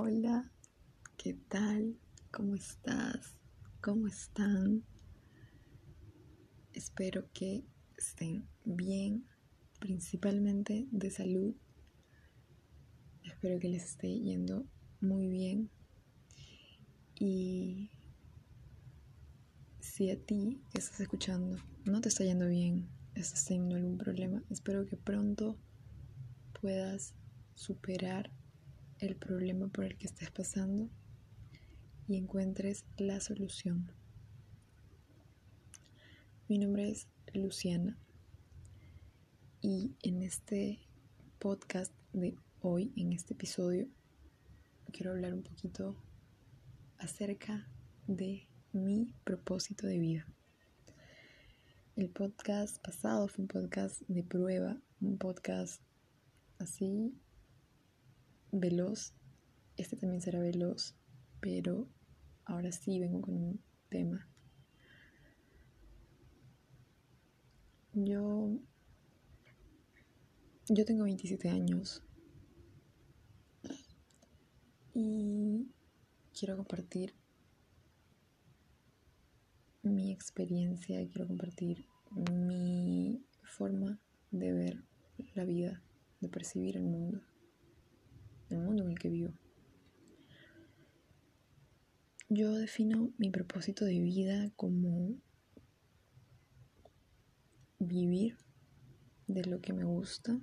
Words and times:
Hola, 0.00 0.48
¿qué 1.16 1.34
tal? 1.48 1.98
¿Cómo 2.30 2.54
estás? 2.54 3.34
¿Cómo 3.80 4.06
están? 4.06 4.84
Espero 6.72 7.24
que 7.32 7.64
estén 7.96 8.46
bien, 8.64 9.26
principalmente 9.80 10.86
de 10.92 11.10
salud. 11.10 11.52
Espero 13.24 13.58
que 13.58 13.70
les 13.70 13.86
esté 13.86 14.20
yendo 14.20 14.68
muy 15.00 15.26
bien. 15.26 15.68
Y 17.18 17.90
si 19.80 20.12
a 20.12 20.24
ti 20.24 20.62
que 20.70 20.78
estás 20.78 21.00
escuchando 21.00 21.56
no 21.86 22.00
te 22.00 22.08
está 22.08 22.22
yendo 22.22 22.46
bien, 22.46 22.88
estás 23.16 23.46
teniendo 23.46 23.74
algún 23.74 23.98
problema, 23.98 24.44
espero 24.48 24.86
que 24.86 24.96
pronto 24.96 25.58
puedas 26.60 27.14
superar 27.56 28.37
el 29.00 29.16
problema 29.16 29.68
por 29.68 29.84
el 29.84 29.96
que 29.96 30.06
estés 30.06 30.30
pasando 30.30 30.88
y 32.08 32.16
encuentres 32.16 32.84
la 32.96 33.20
solución. 33.20 33.92
Mi 36.48 36.58
nombre 36.58 36.90
es 36.90 37.06
Luciana 37.32 37.96
y 39.60 39.92
en 40.02 40.22
este 40.22 40.80
podcast 41.38 41.92
de 42.12 42.36
hoy, 42.60 42.92
en 42.96 43.12
este 43.12 43.34
episodio, 43.34 43.86
quiero 44.92 45.12
hablar 45.12 45.34
un 45.34 45.42
poquito 45.42 45.94
acerca 46.98 47.68
de 48.06 48.48
mi 48.72 49.14
propósito 49.24 49.86
de 49.86 49.98
vida. 49.98 50.26
El 51.94 52.10
podcast 52.10 52.78
pasado 52.82 53.28
fue 53.28 53.42
un 53.42 53.48
podcast 53.48 54.00
de 54.08 54.22
prueba, 54.22 54.76
un 55.00 55.18
podcast 55.18 55.82
así 56.58 57.14
veloz. 58.52 59.14
Este 59.76 59.96
también 59.96 60.20
será 60.22 60.40
veloz, 60.40 60.94
pero 61.40 61.88
ahora 62.44 62.72
sí 62.72 62.98
vengo 62.98 63.20
con 63.20 63.36
un 63.36 63.60
tema. 63.88 64.28
Yo 67.92 68.58
yo 70.70 70.84
tengo 70.84 71.04
27 71.04 71.48
años 71.48 72.02
y 74.92 75.66
quiero 76.38 76.56
compartir 76.56 77.14
mi 79.82 80.12
experiencia, 80.12 80.98
quiero 81.08 81.26
compartir 81.26 81.86
mi 82.10 83.24
forma 83.42 83.98
de 84.30 84.52
ver 84.52 84.84
la 85.34 85.44
vida, 85.44 85.82
de 86.20 86.28
percibir 86.28 86.76
el 86.76 86.84
mundo 86.84 87.22
el 88.50 88.58
mundo 88.58 88.82
en 88.84 88.90
el 88.90 88.98
que 88.98 89.08
vivo. 89.08 89.32
Yo 92.30 92.52
defino 92.52 93.10
mi 93.16 93.30
propósito 93.30 93.86
de 93.86 94.00
vida 94.00 94.50
como 94.54 95.16
vivir 97.78 98.36
de 99.26 99.46
lo 99.46 99.62
que 99.62 99.72
me 99.72 99.84
gusta, 99.84 100.38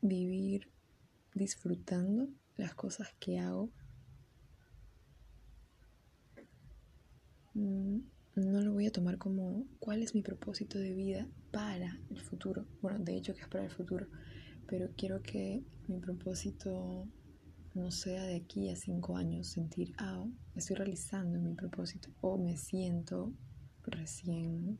vivir 0.00 0.70
disfrutando 1.34 2.30
las 2.56 2.74
cosas 2.74 3.12
que 3.20 3.38
hago. 3.38 3.68
Mm, 7.52 7.98
no 8.36 8.60
lo 8.62 8.72
voy 8.72 8.86
a 8.86 8.92
tomar 8.92 9.18
como 9.18 9.66
cuál 9.80 10.02
es 10.02 10.14
mi 10.14 10.22
propósito 10.22 10.78
de 10.78 10.94
vida 10.94 11.28
para 11.50 12.00
el 12.08 12.22
futuro. 12.22 12.64
Bueno, 12.80 13.00
de 13.00 13.18
hecho 13.18 13.34
que 13.34 13.42
es 13.42 13.48
para 13.48 13.64
el 13.64 13.70
futuro, 13.70 14.06
pero 14.66 14.88
quiero 14.96 15.20
que 15.22 15.62
mi 15.88 16.00
propósito 16.00 17.06
no 17.74 17.90
sea 17.90 18.24
de 18.24 18.36
aquí 18.36 18.68
a 18.68 18.76
cinco 18.76 19.16
años 19.16 19.46
sentir, 19.46 19.94
ah, 19.98 20.24
estoy 20.54 20.76
realizando 20.76 21.38
mi 21.38 21.54
propósito 21.54 22.10
o 22.20 22.36
me 22.36 22.56
siento 22.56 23.32
recién 23.84 24.78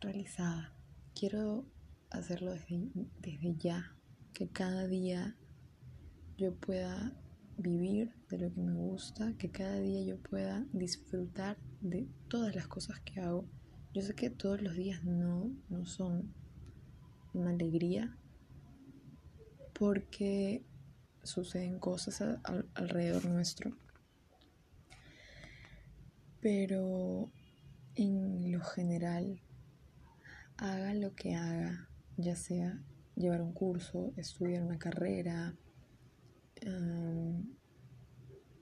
realizada. 0.00 0.74
Quiero 1.14 1.66
hacerlo 2.10 2.52
desde, 2.52 2.88
desde 3.20 3.54
ya, 3.56 3.96
que 4.32 4.48
cada 4.48 4.86
día 4.86 5.36
yo 6.38 6.54
pueda 6.54 7.12
vivir 7.58 8.14
de 8.30 8.38
lo 8.38 8.52
que 8.52 8.60
me 8.60 8.74
gusta, 8.74 9.34
que 9.36 9.50
cada 9.50 9.78
día 9.80 10.02
yo 10.02 10.18
pueda 10.22 10.66
disfrutar 10.72 11.58
de 11.82 12.08
todas 12.28 12.54
las 12.54 12.66
cosas 12.66 13.00
que 13.00 13.20
hago. 13.20 13.46
Yo 13.92 14.02
sé 14.02 14.14
que 14.14 14.30
todos 14.30 14.62
los 14.62 14.74
días 14.74 15.04
no, 15.04 15.50
no 15.68 15.84
son 15.84 16.32
una 17.34 17.50
alegría 17.50 18.16
porque 19.78 20.64
suceden 21.22 21.78
cosas 21.78 22.22
alrededor 22.74 23.26
nuestro. 23.26 23.76
Pero 26.40 27.30
en 27.94 28.50
lo 28.52 28.60
general, 28.62 29.40
haga 30.56 30.94
lo 30.94 31.14
que 31.14 31.34
haga, 31.34 31.88
ya 32.16 32.36
sea 32.36 32.82
llevar 33.16 33.42
un 33.42 33.52
curso, 33.52 34.12
estudiar 34.16 34.62
una 34.62 34.78
carrera, 34.78 35.54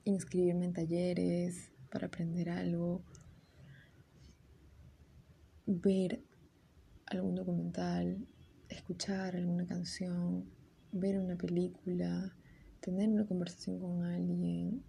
inscribirme 0.04 0.66
en 0.66 0.72
talleres 0.72 1.70
para 1.90 2.06
aprender 2.06 2.50
algo, 2.50 3.02
ver 5.66 6.22
algún 7.06 7.34
documental, 7.34 8.26
escuchar 8.68 9.36
alguna 9.36 9.66
canción, 9.66 10.50
ver 10.92 11.18
una 11.18 11.36
película, 11.36 12.34
tener 12.80 13.08
una 13.08 13.26
conversación 13.26 13.78
con 13.78 14.04
alguien, 14.04 14.84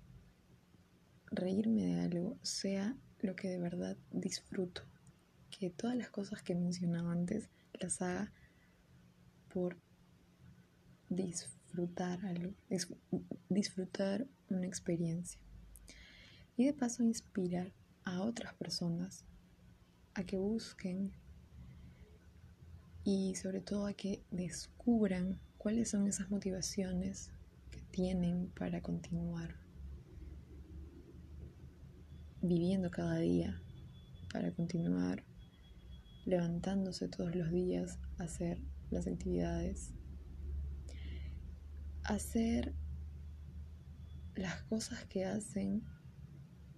reírme 1.31 1.85
de 1.85 2.01
algo, 2.01 2.37
sea 2.41 2.97
lo 3.21 3.35
que 3.35 3.49
de 3.49 3.59
verdad 3.59 3.97
disfruto. 4.11 4.83
Que 5.49 5.69
todas 5.69 5.95
las 5.95 6.09
cosas 6.09 6.41
que 6.41 6.55
mencionaba 6.55 7.11
antes 7.11 7.49
las 7.73 8.01
haga 8.01 8.31
por 9.51 9.77
disfrutar 11.09 12.23
algo, 12.25 12.53
disfrutar 13.49 14.27
una 14.49 14.67
experiencia. 14.67 15.41
Y 16.55 16.65
de 16.65 16.73
paso 16.73 17.03
inspirar 17.03 17.73
a 18.03 18.21
otras 18.21 18.53
personas 18.53 19.25
a 20.13 20.23
que 20.23 20.37
busquen 20.37 21.11
y 23.03 23.35
sobre 23.35 23.61
todo 23.61 23.87
a 23.87 23.93
que 23.93 24.23
descubran 24.29 25.39
cuáles 25.57 25.89
son 25.89 26.07
esas 26.07 26.29
motivaciones 26.29 27.31
tienen 27.91 28.51
para 28.57 28.81
continuar 28.81 29.55
viviendo 32.41 32.89
cada 32.89 33.17
día, 33.17 33.61
para 34.31 34.51
continuar 34.51 35.23
levantándose 36.25 37.07
todos 37.07 37.35
los 37.35 37.51
días 37.51 37.99
a 38.17 38.23
hacer 38.23 38.61
las 38.91 39.07
actividades, 39.07 39.93
hacer 42.03 42.73
las 44.35 44.61
cosas 44.63 45.05
que 45.05 45.25
hacen, 45.25 45.83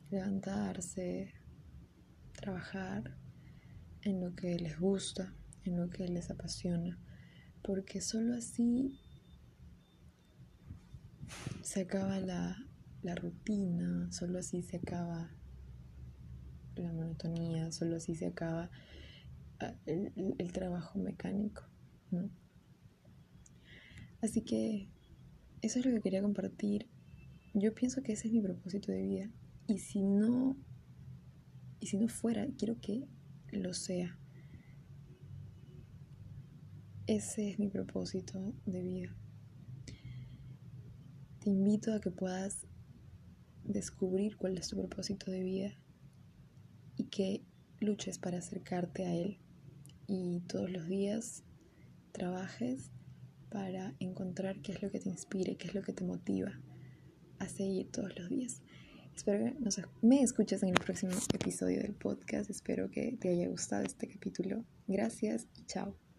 levantarse, 0.10 1.34
trabajar 2.34 3.18
en 4.02 4.22
lo 4.22 4.36
que 4.36 4.58
les 4.58 4.80
gusta, 4.80 5.34
en 5.64 5.78
lo 5.78 5.90
que 5.90 6.08
les 6.08 6.32
apasiona, 6.32 6.98
porque 7.62 8.02
solo 8.02 8.36
así 8.36 9.00
se 11.64 11.82
acaba 11.82 12.20
la, 12.20 12.58
rutina, 13.16 14.12
solo 14.12 14.40
así 14.40 14.62
se 14.62 14.78
acaba 14.78 15.32
la 16.76 16.92
monotonía, 16.94 17.72
solo 17.72 17.98
así 17.98 18.16
se 18.16 18.28
acaba 18.28 18.70
ah, 19.60 19.76
el, 19.86 20.52
trabajo 20.52 21.00
mecánico, 21.00 21.64
Así 24.22 24.42
que 24.42 24.88
eso 25.62 25.80
es 25.80 25.86
lo 25.86 25.92
que 25.92 26.02
quería 26.02 26.22
compartir. 26.22 26.88
Yo 27.56 27.74
pienso 27.74 28.04
que 28.04 28.14
ese 28.14 28.28
es 28.28 28.34
mi 28.34 28.42
propósito 28.42 28.92
de 28.92 29.02
vida. 29.02 29.32
Y 29.68 29.80
si 29.80 30.04
no, 30.04 30.56
y 31.80 31.88
si 31.88 31.98
no 31.98 32.08
fuera, 32.08 32.48
quiero 32.58 32.80
que 32.80 33.08
lo 33.52 33.74
sea. 33.74 34.20
Ese 37.08 37.50
es 37.50 37.60
mi 37.60 37.68
propósito 37.68 38.54
de 38.66 38.84
vida. 38.84 39.16
Te 41.42 41.50
invito 41.50 41.92
a 41.92 42.00
que 42.00 42.12
puedas 42.12 42.68
descubrir 43.64 44.38
cuál 44.38 44.60
es 44.60 44.68
tu 44.68 44.78
propósito 44.78 45.32
de 45.32 45.42
vida 45.42 45.74
y 46.98 47.06
que 47.06 47.42
luches 47.80 48.20
para 48.20 48.38
acercarte 48.38 49.06
a 49.06 49.16
él 49.16 49.40
y 50.06 50.42
todos 50.42 50.70
los 50.70 50.88
días 50.88 51.44
trabajes 52.12 52.92
para 53.50 53.96
encontrar 54.00 54.62
qué 54.62 54.74
es 54.74 54.84
lo 54.84 54.92
que 54.92 55.00
te 55.00 55.10
inspire, 55.10 55.58
qué 55.58 55.68
es 55.68 55.74
lo 55.74 55.82
que 55.82 55.94
te 55.94 56.04
motiva 56.04 56.52
a 57.40 57.48
seguir 57.48 57.90
todos 57.90 58.16
los 58.20 58.30
días. 58.30 58.62
Espero 59.16 59.44
que 59.44 59.56
me 60.04 60.22
escuches 60.22 60.62
en 60.62 60.70
el 60.70 60.76
próximo 60.76 61.14
episodio 61.34 61.82
del 61.82 61.96
podcast. 61.96 62.52
Espero 62.52 62.92
que 62.92 63.18
te 63.20 63.30
haya 63.30 63.48
gustado 63.50 63.84
este 63.84 64.08
capítulo. 64.08 64.64
Gracias 64.88 65.48
y 65.58 65.66
chao. 65.66 66.11